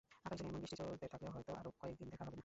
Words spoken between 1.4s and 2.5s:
আরও কয়েক দিন দেখা হবে না।